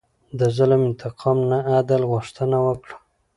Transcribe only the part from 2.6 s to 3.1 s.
وکړه.